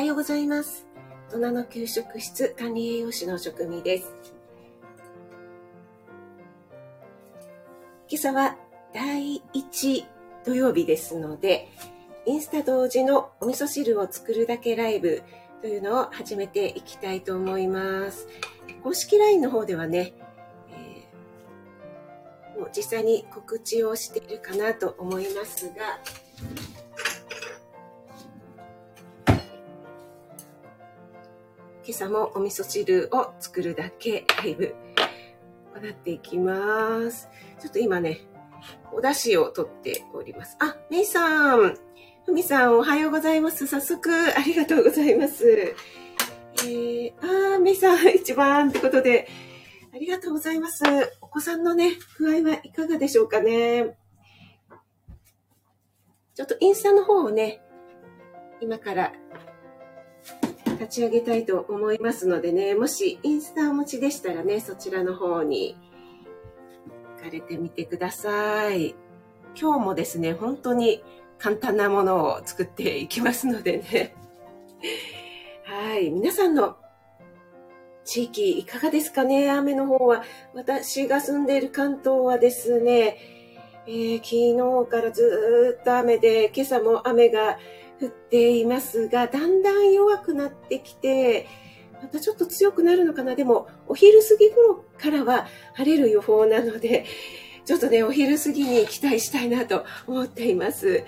[0.00, 0.86] はようございます。
[1.28, 4.14] 大人の給食室管理栄養士の職味です。
[8.08, 8.56] 今朝は
[8.94, 10.06] 第1
[10.46, 11.68] 土曜日ですので、
[12.24, 15.22] インスタ同時のお味噌汁を作るだけライブ
[15.60, 18.26] というのを始めていきたいと思います。
[18.82, 20.14] 公式 LINE の方ではね、
[20.70, 26.00] えーもう実際に告知をしているかなと思いますが、
[31.90, 34.76] 今朝もお味噌汁を作るだけライブ
[35.74, 37.28] 行っていきます。
[37.60, 38.20] ちょっと今ね、
[38.92, 40.56] お出汁を取っております。
[40.60, 41.76] あ、メイさん、
[42.24, 43.66] ふみさんおはようございます。
[43.66, 45.74] 早速ありがとうございます。
[46.64, 49.26] えー、あー、メイさん一番ってことで、
[49.92, 50.84] ありがとうございます。
[51.20, 53.98] お子さんのね、具合はいかがでしょうかね。
[56.36, 57.60] ちょっとインスタの方をね、
[58.60, 59.12] 今から
[60.80, 65.76] 立ち上げたいと思いますのでね、もしインスタお持ちでしたらね、そちらの方に
[67.18, 68.94] 行かれてみてください。
[69.54, 71.04] 今日もですね、本当に
[71.36, 74.14] 簡単なものを作っていきますのでね。
[75.64, 76.08] はい。
[76.10, 76.76] 皆さんの
[78.04, 79.50] 地域いかがですかね？
[79.50, 80.24] 雨の方は。
[80.54, 83.18] 私が住んでいる関東はですね、
[83.86, 87.58] えー昨日からずっと雨で、今朝も雨が
[88.00, 91.46] 降っていますが、だんだん弱くなってきて、
[92.02, 93.34] またちょっと強くなるのかな。
[93.34, 97.04] でも、お昼過ぎ頃からは晴れる予報なので、
[97.66, 101.04] ちょっとね、お昼過ぎに期待したいなと思っています。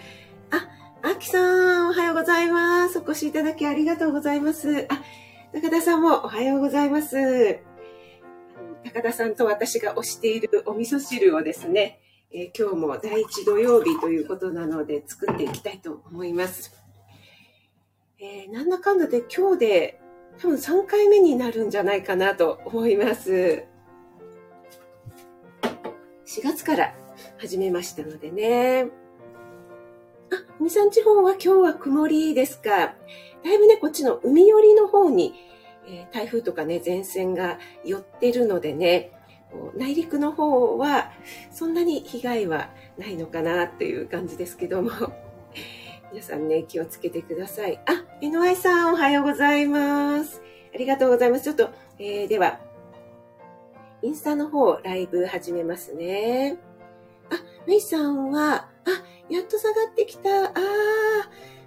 [0.51, 0.69] あ、
[1.03, 2.99] あきさん、おはようございます。
[2.99, 4.87] お越しいただきありがとうございます。
[4.91, 5.03] あ、
[5.53, 7.59] 高田さんもおはようございます。
[8.85, 16.82] 高田さんと私が推しているお味噌汁をですね、えー今日も第一土曜日ということなので作っていきたいと思います。
[18.25, 20.01] えーなんだかんだで今日で
[20.41, 23.65] 多分3回目になるんじゃないかなと思います。
[26.25, 26.95] 4月から
[27.39, 28.87] 始めましたのでね。
[30.31, 32.71] あ、二三地方は今日は曇りですか？
[32.71, 35.35] だいぶね、こっちの海寄りの方に、
[35.89, 39.11] えー台風とかね、前線が寄ってるのでね、
[39.77, 41.11] 内陸の方は
[41.51, 44.91] そんなに被害はないのかなっていう感じですけども、
[46.13, 47.81] 皆さんね、気をつけてください。
[47.87, 50.43] あ、NY さんおはようございます。
[50.75, 51.45] ありがとうございます。
[51.45, 52.61] ちょっと、えーでは、
[54.03, 56.59] インスタの方、ライブ始めますね。
[57.31, 57.37] あ、
[57.67, 58.69] メイさんは、あ、
[59.31, 60.29] やっと下がってきた。
[60.29, 60.53] あー、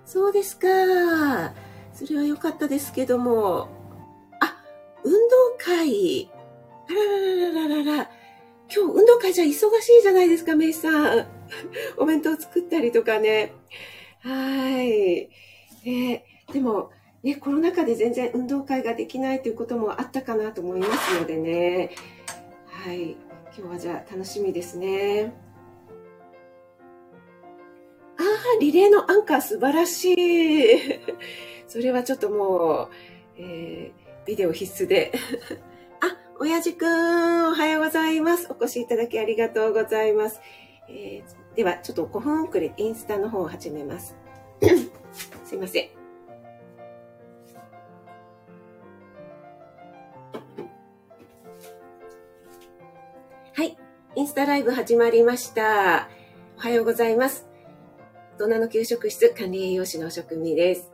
[0.06, 0.68] そうですか。
[1.94, 3.68] それは良かったですけども。
[4.42, 4.64] あ、
[5.04, 5.20] 運動
[5.58, 6.30] 会。
[6.88, 8.10] あらららららら。
[8.72, 11.26] 今日運動会じゃ忙しいじゃないですか、メイさん。
[11.98, 13.52] お弁当作ったりとかね。
[14.26, 15.30] はい。
[15.86, 16.90] ね、でも、
[17.22, 21.92] ね、コロナ禍で全然運動会ができないということもあったかなと思いますのでね。
[22.66, 23.12] はい。
[23.58, 25.32] 今日はじゃあ楽しみですね。
[28.18, 30.80] ああ、リレーのアンカー素晴らしい。
[31.68, 32.90] それはちょっともう、
[33.38, 35.12] えービデオ必須で。
[36.02, 38.48] あ、親父くん、おはようございます。
[38.52, 40.42] お越しいただきありがとうございます。
[40.90, 44.14] えーでは、ちょっと5分遅れ、インスタの方を始めます。
[45.46, 45.90] すいません。
[53.54, 53.78] はい。
[54.16, 56.10] インスタライブ始まりました。
[56.58, 57.48] おはようございます。
[58.38, 60.92] 大人の給食室管理栄養士の職味です。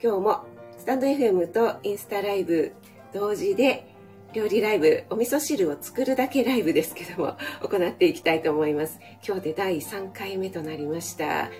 [0.00, 0.44] 今日も
[0.78, 2.72] スタンド FM とインスタライブ
[3.12, 3.93] 同時で
[4.34, 8.98] 料理ライブ、お味噌汁を作るだけライブですけども、行っていきたいと思います。
[9.24, 11.50] 今日で第3回目となりました。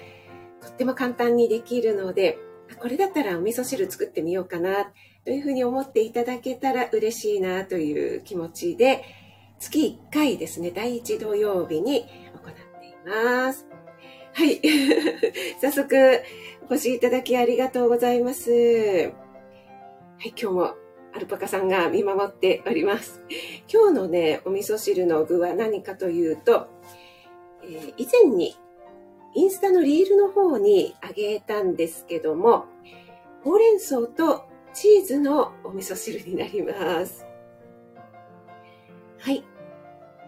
[0.60, 2.36] とっても簡単にできるので、
[2.72, 4.90] あこれだったらお味噌汁作ってみようかな、
[5.24, 9.04] というふうに思っていただけたら嬉しいなという気持ちで、
[9.60, 13.68] 月1回ですね、第1土曜日に行っています。
[14.32, 14.60] はい。
[15.62, 15.96] 早速、
[16.68, 18.50] お越しいただきありがとうございます。
[18.50, 18.56] は
[20.24, 20.83] い、今日も
[21.14, 23.22] アルパカさんが見守っております。
[23.72, 26.68] 今日のね、お味噌汁の具は何かというと、
[27.62, 28.56] えー以前に
[29.34, 32.66] インスタのリールの方にあげたんですけども、
[33.42, 37.24] ほうれん草とチーズのお味噌汁になります。
[39.18, 39.44] はい。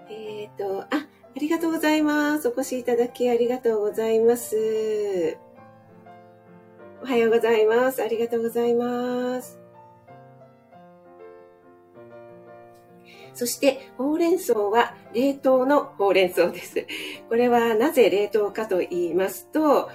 [0.08, 2.48] えっ、と、あ、ありがとうございます。
[2.48, 5.36] お越しいただきありがとうございます。
[7.02, 8.02] おはようございます。
[8.02, 9.55] ありがとうございます。
[13.36, 16.86] そして、ほうれん草は冷凍のほうれん草です。
[17.28, 19.90] これはなぜ冷凍かと言いますと、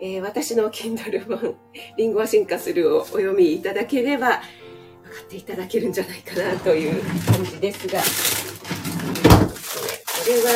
[0.00, 1.56] えー、私の Kindle 本、
[1.98, 4.40] リンゴは進化するをお読みいただければ、分か
[5.24, 8.06] っていただけるんじゃないかなという感じですが、こ
[10.26, 10.50] れは、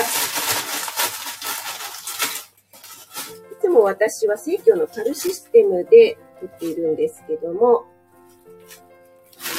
[3.52, 7.84] いつも私は生協のカルシステムで売っているんですけども、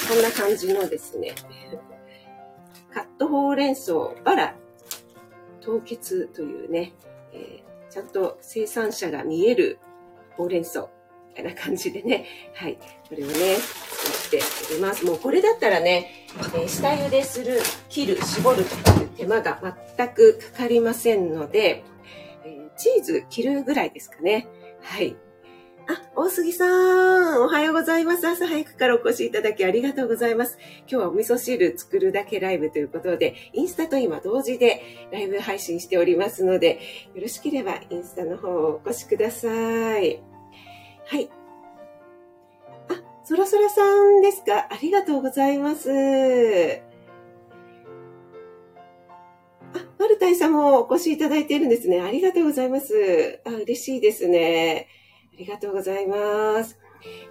[0.10, 1.36] こんな感じのですね、
[2.94, 3.94] カットほうれん草、
[4.24, 4.56] バラ、
[5.62, 6.94] 凍結というね、
[7.34, 9.78] えーちゃんと生産者が見える
[10.38, 10.90] ほうれん草。
[11.30, 12.26] みたいな感じでね。
[12.56, 12.78] はい。
[13.10, 15.06] これをね、作っております。
[15.06, 17.60] もうこれだったらね、えー、下茹でする、
[17.90, 21.84] 切る、絞るという手間が全くかかりませんので、
[22.46, 24.48] えー、チーズ切るぐらいですかね。
[24.82, 25.18] はい。
[25.92, 28.26] あ、大杉さん、おはようございます。
[28.26, 30.58] 朝早くからお越しいただきありがとうございます。
[30.82, 36.80] 今日はお味噌汁作るだけライブということで、インスタと今同時でライブ配信しておりますので、
[37.14, 39.50] よろしければインスタの方をお越しくださ
[40.00, 40.22] い。
[41.08, 41.30] はい。
[42.88, 44.68] あ、そらそらさんですか？
[44.72, 45.90] ありがとうございます。
[45.92, 45.94] あ、
[50.00, 52.00] マルタイさんもお越しいただいているんですね。
[52.00, 53.42] ありがとうございます。
[53.44, 54.88] あ、嬉しいですね。
[55.42, 56.78] ありがとうございます。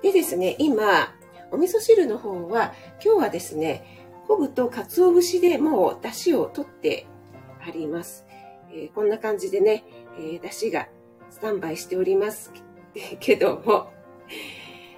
[0.03, 1.15] でですね、今、
[1.53, 7.07] お味噌汁の方は、今日はですね、昆布と鰹節でもう出汁を取って
[7.65, 8.27] あります。
[8.73, 9.85] えー、こんな感じでね、
[10.19, 10.89] えー、出汁が
[11.31, 12.53] スタンバイしております
[13.21, 13.93] けども、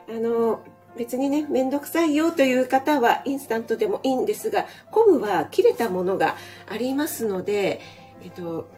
[0.08, 0.62] あの、
[0.96, 6.36] 別にね、めんどくさいよという方はインスタントでもいいんですが、昆布は切れたものが
[6.66, 7.82] ありますので、
[8.22, 8.68] えっと、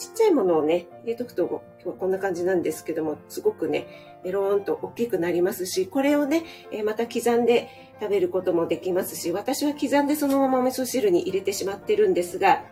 [0.00, 3.86] ちっちゃいものをね、入れとくと、今日こんな感じなんですけども、すごくね、
[4.24, 6.42] ベローンと大きくなりますし、これをね、
[6.72, 7.68] えまた刻んで
[8.00, 12.64] 食べることもできますし、私は刻んでそのままお味噌汁に入れてしまってるんですが、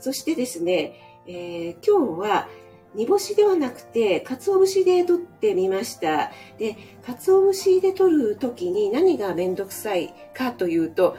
[0.00, 2.48] そしてですね、えー、今日は
[2.94, 6.30] 煮干しではなくて、鰹節で取ってみました。
[6.58, 6.76] で、
[7.06, 11.16] 鰹節で取るときに何がめんどくさいかというと、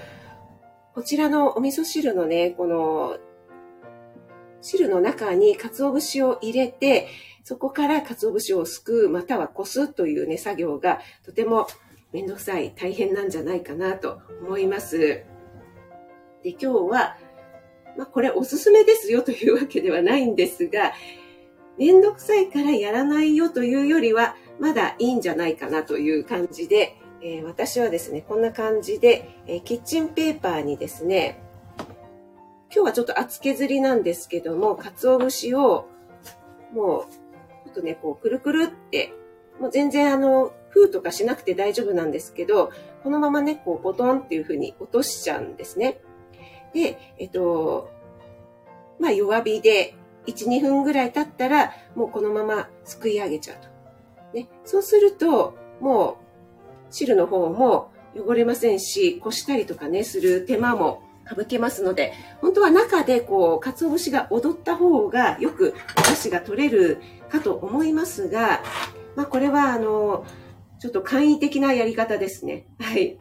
[0.93, 3.17] こちらのお味噌汁のね、この
[4.61, 7.07] 汁の中に鰹節を入れて、
[7.43, 11.67] そこから鰹節をすくう、またはこすというね、作業がとても
[12.11, 14.97] めんどくさい、大変なんじゃないかなと思います。
[16.43, 17.17] で、今日は、
[17.97, 20.93] まあ、これおすすめですよというわけではないんですが、
[21.77, 31.43] めんどくさいからやらないよというよりは、まだいいんじゃないかなという感じで、えー、私はですね、こんな感じで、えー、キッチンペーパーにですね、
[32.73, 35.87] 今日はちょっと厚削りなんですけども、鰹節を、
[36.73, 37.13] もう、
[37.65, 39.13] ちょっとね、こう、くるくるって、
[39.59, 42.71] もう全然あの、封とかしなくて大丈夫なんですけど、
[43.03, 45.99] このままね、こう、ボトンっていう風に落としちゃうんですね。
[46.73, 47.89] で、えっと、
[48.99, 49.95] まあ弱火で
[50.27, 54.37] 1、2分ぐらい経ったら、もうこのまますくい上げちゃうと。
[54.37, 56.17] ね、そうすると、も
[56.89, 68.61] う汁の方も汚れませんし、こしたりとかね、する手間も省けますので、本当は中でこう、鰹節が踊った方がよくお出汁が取れるかと思いますが、
[69.15, 70.25] まあこれはあの、
[70.79, 72.67] ちょっと簡易的なやり方ですね。
[72.79, 73.17] はい。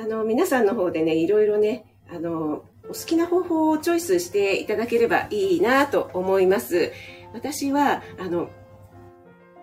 [0.00, 6.92] あの、皆さんの方でね、いろいろね、あの、お好きな方法をチョイスしていただければいいなと思います。
[7.34, 8.48] 私は、あの、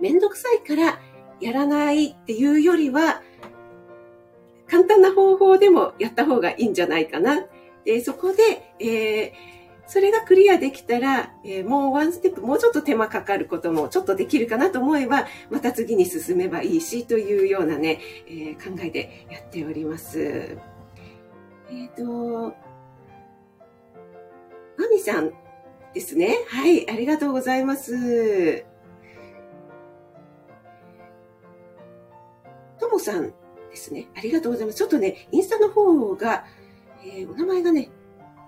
[0.01, 0.99] めんどくさいから
[1.39, 3.21] やらないっていうよりは、
[4.67, 7.45] 簡単な方法でもやった方がいいんじゃないかな。
[7.83, 9.55] でそこで、えー、
[9.87, 20.57] それがクリアできたら、えー、もうワンステップ、もうちょっと手間かかることもちょっとできるかなと思えば、また次に進めばいいし、というようなね、えー、考えでやっております。
[21.69, 22.55] えっ、ー、と、
[24.77, 25.31] マミさん
[25.93, 26.37] ですね。
[26.49, 28.65] はい、ありがとうございます。
[32.79, 33.33] ともさん
[33.75, 34.07] ですね。
[34.15, 34.77] ありがとうございます。
[34.77, 36.45] ちょっとね、インスタの方が、
[37.03, 37.89] えー、お名前がね、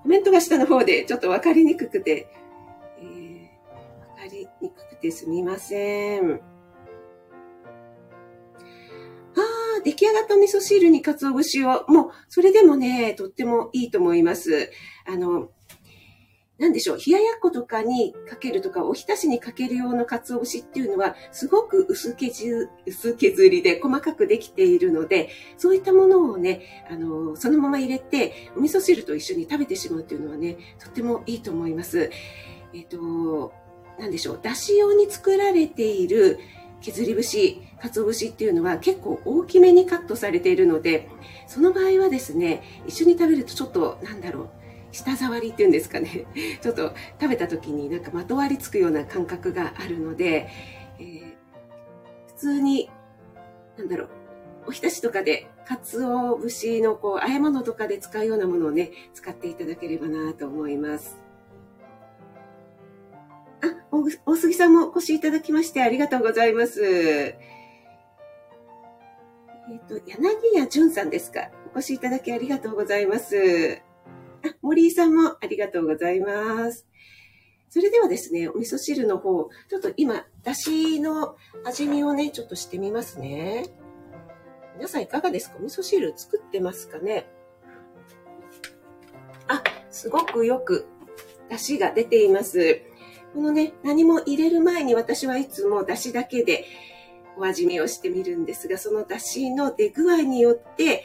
[0.01, 2.27] コメントが下の方でちょっとわかりにくくて、
[2.99, 6.41] えー、わかりにくくてすみません。
[9.35, 9.41] あ
[9.79, 14.71] あ、出来上がった味噌汁に鰹節を、もう、それでもね、とってもいいと思います。
[15.05, 15.51] あの、
[16.59, 32.09] なんでしょう、冷ややっことかにかけるとか、おひたしにかける用の鰹節っていうのは、すごく薄削薄削りで細かくできているので、そういったものをね、あの、そのまま入れて、お味噌汁と一緒に食べてしまうっていうのはね、とってもいいと思います。
[32.73, 33.53] えっ、と、
[33.99, 36.39] なんでしょう、だし用に作られている
[36.81, 41.07] 削り節、鰹節っていうのは結構大きめにカットされているので、
[41.47, 44.49] その場合はですね、一緒に食べるとちょっと、なんだろう、
[44.97, 46.25] 舌触りっていうんですかね。
[46.61, 50.47] ちょっと食べた時になんかまとわりつくような感覚があるので、
[50.99, 51.33] えー、
[52.27, 52.89] 普通に、
[53.77, 54.09] なんだろう、
[54.69, 61.17] おひたしとかで、かつお節のこう、和え物とかで使うようなものをね、使っていただければなと思います。
[63.61, 63.67] あ、
[64.25, 66.83] 大杉さんもお越しいただきましてありがとうございます。
[66.83, 67.37] え
[69.75, 71.51] っ、ー、と、柳谷淳さんですか？
[71.75, 73.86] お越しいただきありがとうございます。
[74.61, 76.87] 森井さんもありがとうございます。
[77.69, 81.35] それではですね、お味噌汁の方、ちょっと今、だしの
[81.65, 83.65] 味見をね、ちょっとしてみますね。
[84.75, 85.57] 皆さんいかがですか？
[85.59, 87.27] お味噌汁作ってますかね？
[89.47, 90.85] あ、すごくよく
[91.49, 92.81] 出汁が出ています。
[93.33, 96.65] このね、何も入れる前に私はいつも出汁だけで
[97.37, 101.03] お味見をしてみるんですが、その出汁の出具合によって、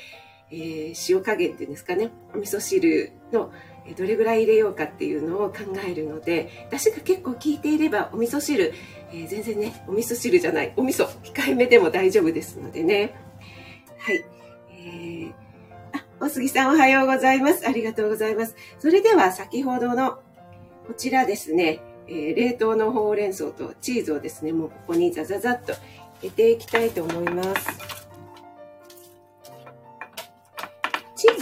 [0.52, 3.50] えー、塩加減っていうんですかね、お味噌汁の
[3.96, 8.72] どれぐらい入れようかっていうのを考えるので、出汁が結構効いていればお味噌汁、
[9.10, 13.14] えー、全然ね、お味噌汁じゃない、お味噌控えめでも大丈夫ですのでね。
[13.98, 14.24] はい。
[14.70, 15.32] えー、
[15.92, 17.66] あ、お杉さんおはようございます。
[17.66, 18.54] ありがとうございます。
[18.78, 20.20] それでは先ほどの
[20.86, 25.78] こちらですね、えー、冷凍のほうれん草とチーズをですね、もうここにザザザッと入
[26.24, 27.81] れていきたいと思います。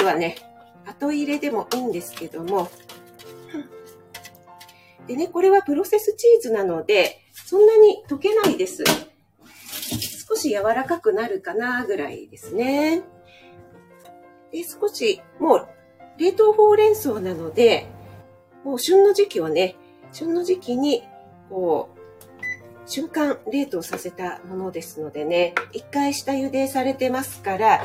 [0.01, 0.37] チーズはね、
[0.87, 2.71] 後入れでもいいんですけども、
[5.07, 8.85] でね、これはプロセスチーズなので、そんなに溶けないです。
[10.29, 13.03] 少し柔らかくなるかなぐらいですね。
[14.53, 15.69] で、少し、もう、
[16.19, 17.87] 冷凍ほうれん草なので、
[18.65, 19.77] もう旬の時期をね、
[20.13, 21.03] 旬の時期に、
[21.49, 27.85] こう、瞬間冷凍させたものですのでね、一回下茹でされてますから、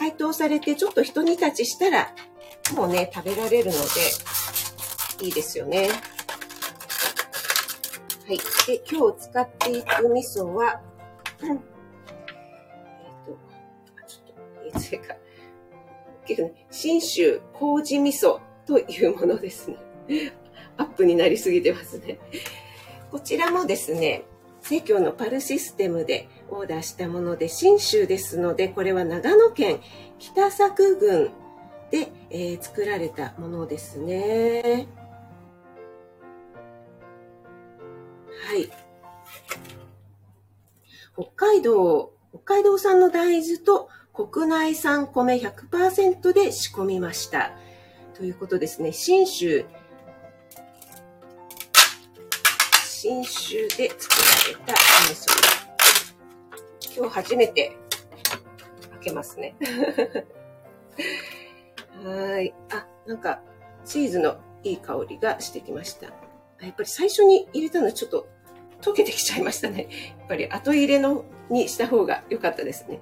[0.00, 2.14] 解凍されてちょっと一煮立ちしたら、
[2.74, 5.90] もうね、食べられるので、いいですよね。
[8.26, 8.38] はい。
[8.66, 10.80] で、今日使っていく味噌は、
[11.42, 11.58] うんえっ、ー、
[13.26, 13.38] と、
[14.06, 15.16] ちょっといづらいか。
[16.26, 19.76] 結構ね、新州麹味噌というものですね。
[20.78, 22.18] アップになりすぎてますね。
[23.10, 24.24] こちらもですね、
[24.70, 29.80] 生協のパルシステムでオーダーしたもので、新州ですので、これは長野県
[30.20, 31.32] 北作郡
[31.90, 34.86] で、えー、作られたものですね。
[38.48, 38.70] はい。
[41.14, 47.50] 北海道、北海道産の大豆と国内産米100%で仕込みました。
[48.14, 48.92] ということですね。
[48.92, 49.64] 信州、
[53.10, 54.14] 信州で作
[54.54, 54.80] られた味
[55.16, 55.26] 噌。
[56.96, 57.76] 今日初めて
[58.92, 59.56] 開けますね。
[62.04, 62.54] はい。
[62.70, 63.42] あ、なんか、
[63.84, 66.06] チーズのいい香りがしてきました。
[66.06, 66.12] や
[66.68, 68.28] っぱり最初に入れたのはちょっと
[68.80, 69.88] 溶けてきちゃいましたね。
[70.20, 73.00] やっぱり後入れのにした方が良かったですね。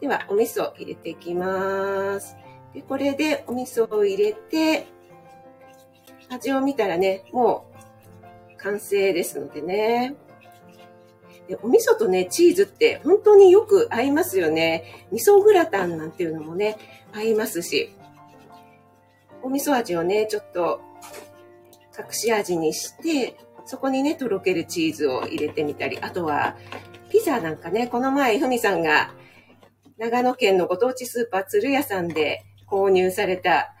[0.00, 2.34] では、お味噌を入れていきます。
[2.72, 4.86] で、これでお味噌を入れて、
[6.30, 7.71] 味を見たらね、もう
[8.62, 10.14] 完成ですのでね。
[11.48, 15.06] でお味噌とね、チーズって本当によく合いますよね。
[15.10, 16.76] 味噌グラタンなんていうのもね、
[17.12, 17.90] 合いますし。
[19.42, 20.80] お味噌味をね、ちょっと
[21.98, 26.56] 隠し味にして、そこにね、とろけるチーズを入れてみたり、あとは、
[27.10, 29.14] ピザなんかね、この前、ふみさんが、
[29.98, 33.74] 長野県のご当地スーパー鶴屋さんで購入された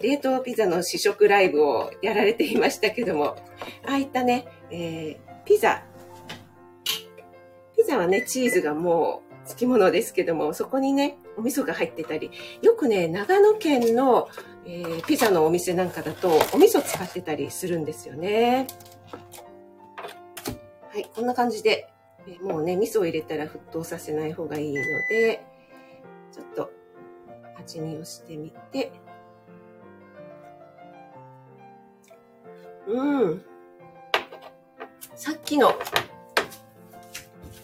[0.00, 3.36] 冷凍ピザの試食ライブをやられていましたけども、
[3.86, 5.84] ああいったね、えー、ピザ、
[7.76, 12.30] ピザはね、チーズがもう付き物ですけども、そこにね、お味噌が入ってたり、
[12.62, 14.28] よくね、長野県の、
[14.66, 18.66] えー、ピザのお店なんかだと、お味噌使ってたりするんですよね。
[20.92, 21.88] はい、こんな感じで、
[22.26, 25.44] えー、もうね、味噌を入れたら沸騰させない方がいいので、
[26.32, 26.70] ちょっと
[27.58, 28.92] 味見をしてみて、
[32.86, 33.44] うん。
[35.14, 35.74] さっきの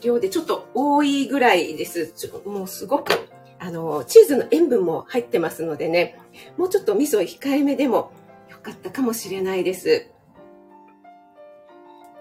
[0.02, 2.12] 量でちょっと多いぐらいです。
[2.12, 3.12] ちょもうすごく、
[3.58, 6.18] あの、チーズの塩分も入ってますのでね、
[6.56, 8.12] もうちょっと味噌控えめでも
[8.50, 10.10] よかったかもしれないです。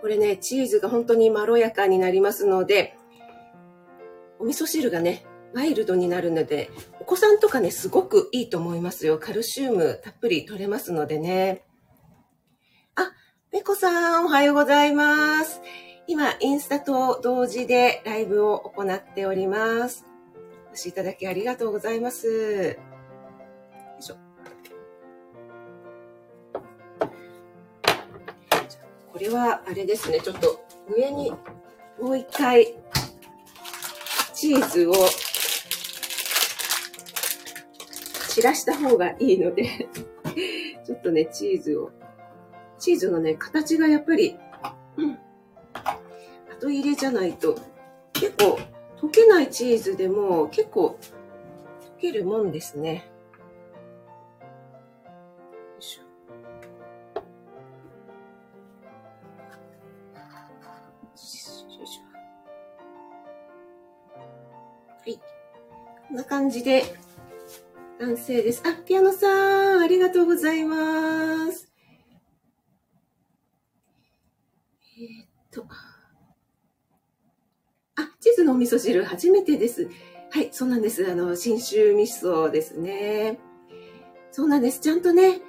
[0.01, 2.95] これね、チーズが本当にまろやかになりますので、
[4.39, 6.69] お味噌汁がね、ワイルドになるので、
[7.01, 9.17] お子さんとかね、すごくいいと思いますよ。
[9.17, 11.64] カルシウムたっぷり取れますのでね。
[12.95, 13.11] あ、
[13.51, 15.61] ペコさん、おはようございます。
[16.07, 20.05] 今、インスタと同時でライブを行っております。
[20.69, 22.27] お越しいただきありがとうございます。
[22.27, 22.75] よ
[23.99, 24.15] いしょ。
[29.11, 31.31] これは、あれですね、ちょっと上に
[31.99, 32.75] もう一回、
[34.33, 34.93] チーズを
[38.29, 39.87] 散らした方がいいので
[40.85, 41.89] ちょっとね、チーズを
[42.85, 44.37] チーズのね、形がやっぱり、
[44.97, 45.17] うん、
[46.59, 47.57] 後入れじゃないと、
[48.13, 48.59] 結構、
[49.01, 50.99] 溶けないチーズでも結構
[51.97, 53.09] 溶けるもんですね。
[65.01, 65.19] はい。
[66.07, 66.83] こんな感じで
[67.99, 68.61] 完成です。
[68.63, 71.71] あ、ピアノさん、ありがとうございます。
[74.97, 75.65] えー、っと。
[77.97, 79.87] あ、地図のお味噌汁、初めてです。
[80.31, 81.09] はい、そうなんです。
[81.09, 83.37] あの、信州味噌ですね。
[84.31, 84.79] そうなんです。
[84.79, 85.39] ちゃんとね、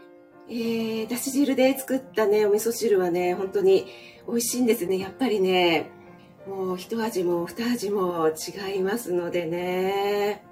[0.48, 3.86] えー、だし汁で作ったね、お味噌汁はね、本当に
[4.28, 4.98] 美味しいんですね。
[4.98, 5.90] やっぱりね、
[6.46, 10.44] もう一味も二味も違いますのでね。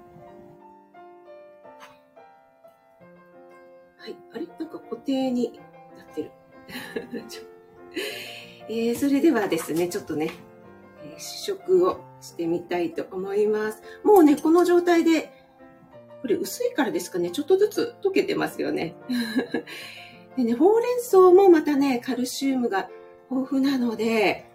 [3.97, 4.15] はい。
[4.33, 4.47] あれ？
[4.59, 5.59] なんか固定に
[5.97, 6.31] なってる。
[8.67, 10.31] えー、それではですね、ちょっとね、
[11.17, 13.81] 試食をしてみたいと思います。
[14.03, 15.31] もうね、この状態で、
[16.21, 18.95] これ薄いからですかね、ちょっとずつ溶けてますよね。
[20.35, 22.89] でね、ほうれん草もまたね、カルシウムが
[23.29, 24.45] 豊富なので、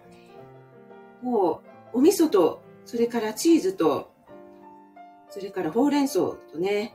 [1.21, 1.61] も
[1.93, 4.11] う、お味噌と、それからチーズと、
[5.29, 6.93] それからほうれん草とね、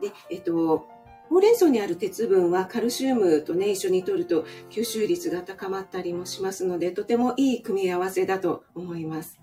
[0.00, 0.86] で、えっと、
[1.28, 9.40] ほうれん草にある鉄分はカルシウムとね、一緒に摂ると吸収率が高まったりもしますので、とてもいい組み合わせだと思います。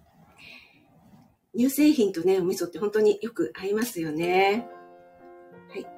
[1.56, 4.68] 乳製品とね、お味噌って本当によく合いますよね。
[5.70, 5.84] はい。
[5.84, 5.90] こ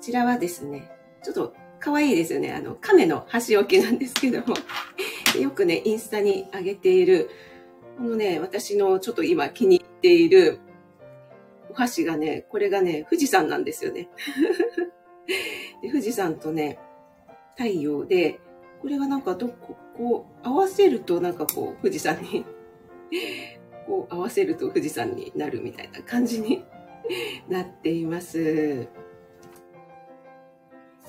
[0.00, 0.90] ちらはですね、
[1.22, 2.52] ちょっと可愛いですよね。
[2.52, 4.54] あの、亀の箸置きなんですけども、
[5.40, 7.30] よくね、インスタに上げている、
[7.96, 10.60] このね、私のちょっと今気に入っている
[11.70, 14.10] お箸がね、これがね、富士山なんですよね。
[15.82, 16.78] で富士山とね、
[17.56, 18.40] 太陽で、
[18.82, 22.44] これがなんかどこ、こう、合わせるとなんかこう、富士山に
[23.86, 26.64] こう合わせると富士山になるみたいな感じに
[27.48, 28.88] なっています。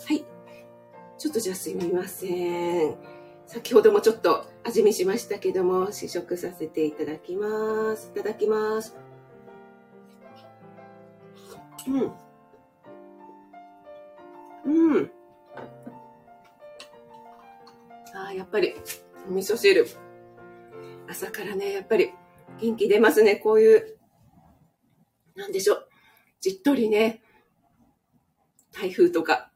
[0.07, 0.25] はい。
[1.17, 2.95] ちょっとじゃあすみません。
[3.45, 8.11] 先ほどもちょっと味見しましたけども、試食させていただきます。
[8.15, 8.95] いただきます。
[11.87, 12.11] うん。
[14.65, 15.11] うん。
[18.15, 18.73] ああ、やっぱり、
[19.27, 19.85] お味噌汁。
[21.09, 22.11] 朝からね、やっぱり
[22.61, 23.35] 元気出ますね。
[23.35, 23.97] こういう、
[25.35, 25.87] なんでしょう。
[26.39, 27.21] じっとりね、
[28.71, 29.51] 台風とか、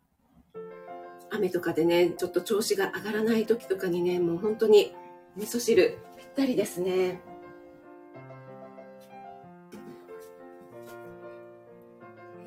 [1.29, 4.93] 雨とかでね、ちょっと調子が上がらない時とかにね、もう本当に
[5.36, 7.21] 味噌汁ぴったりですね。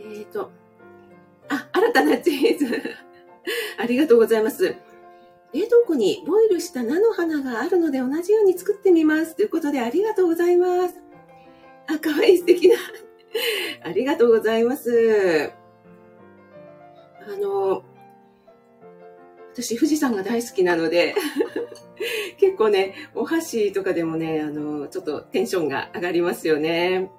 [0.01, 0.51] えーと、
[1.49, 2.83] あ、新たなチーズ。
[3.79, 4.75] ありがとうございます。
[5.53, 9.35] 冷凍庫にボイルした菜の花があるので同じように作ってみます。
[9.35, 10.95] ということでありがとうございます。
[11.89, 12.77] あ、かわいい素敵な。
[13.83, 15.51] ありがとうございます。
[17.27, 17.83] あの、
[19.53, 21.15] 私、富士山が大好きなので
[22.39, 27.11] 結構ね、お箸とかでもね、あの、ちょっとテンションが上がりますよね。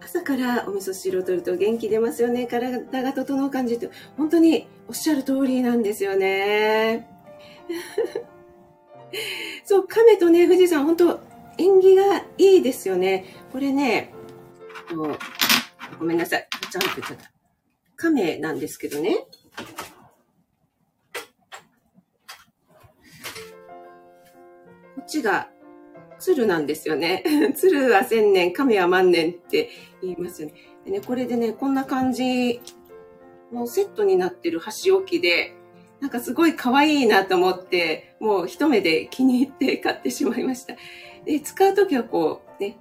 [0.00, 2.46] 朝からお味噌汁を取ると元気出ますよね。
[2.46, 7.17] 体が整う感じって、本当におっしゃる通りなんですよね。
[9.64, 11.20] そう、亀とね、富士山、本当
[11.58, 13.24] 縁起がいいですよね。
[13.52, 14.12] これね、
[15.98, 16.48] ごめんなさい。
[16.70, 17.30] ちゃんとちゃった。
[17.96, 19.26] 亀なんですけどね。
[24.94, 25.50] こっちが
[26.18, 27.24] 鶴なんですよね。
[27.56, 29.70] 鶴は千年、亀は万年って
[30.02, 30.54] 言いますよね。
[30.84, 32.60] でね、これでね、こんな感じ
[33.52, 35.54] のセットになってる箸置きで、
[36.00, 40.74] なんかすごい可愛いなと思って、もう一目で気に入って買ってしまいました。
[41.24, 42.78] で、使うときはこう、ね、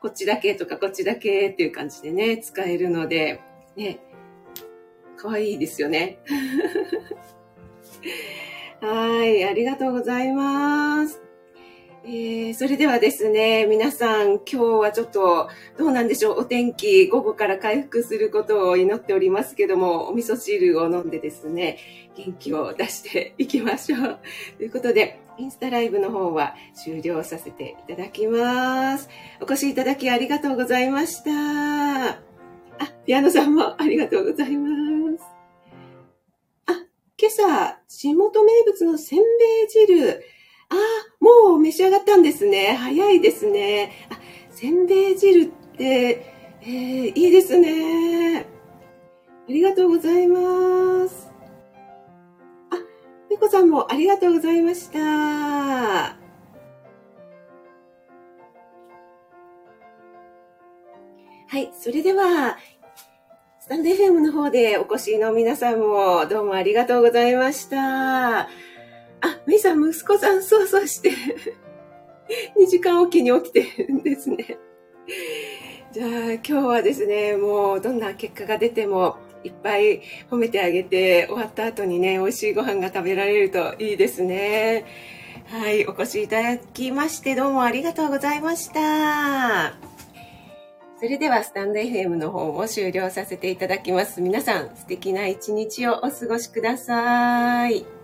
[0.00, 3.40] こっちだけとかこっちだけっていう感じでね、使えるので、
[3.76, 4.00] ね、
[5.16, 6.18] 可愛いですよね。
[8.80, 11.31] はい、ありがとうございます。
[12.04, 21.78] えー、それではですね、皆さん、今日はちょっと、どうなんでしょう、お天気、午後から回復することを祈っておりますけども、お味噌汁を飲んでですね、
[22.16, 24.18] 元気を出していきましょう。
[24.58, 29.08] ということで、インスタライブの方は終了させていただきます。
[29.40, 32.08] お越しいただきありがとうございました。
[32.10, 32.18] あ、
[33.06, 35.24] ピアノさんもありがとうございます。
[36.66, 36.72] あ、
[37.16, 39.24] 今朝朝、地元名物のせんべ
[39.64, 40.21] い汁。
[41.72, 42.76] 召し上がったんですね。
[42.78, 43.92] 早いですね。
[44.10, 44.18] あ、
[44.50, 46.30] せんべい汁って、
[46.60, 48.42] えー、いいですね。
[48.42, 48.44] あ
[49.48, 51.32] りがとうございます。
[52.70, 52.76] あ、
[53.30, 54.98] 猫さんもありがとうございました。
[55.00, 56.18] は
[61.58, 62.58] い、それでは、
[63.60, 68.50] スタンド FM の方でお越しの皆さんもどうもありがとうございました。
[69.42, 71.10] あ、メイさん、息子さん、そうそうして
[72.56, 74.58] 2時間おきに起きてるんですね。
[75.92, 80.00] じゃあ今日はですね、もうどんな結果が出てもいっぱい
[80.30, 84.84] 褒めてあげて終わった後にね、美味しいご飯が食べられるといいですね。
[85.48, 89.74] はい、お越しいただきましてどうもありがとうございました。
[90.98, 94.20] それではスタンド FM の方も終了させていただきます。
[94.22, 98.01] 皆さん素敵な一日をお過ごしください。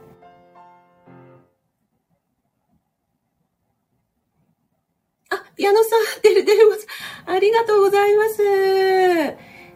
[5.58, 6.86] 矢野さん、てるてるます。
[7.26, 8.42] ありがとうございます。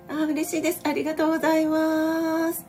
[0.08, 0.80] あ、嬉しいです。
[0.84, 2.64] ありがとうございます。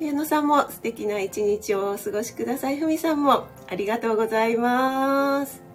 [0.00, 2.78] 矢野さんも素敵な一日をお過ごしください。
[2.78, 5.65] ふみさんもありがとうございます。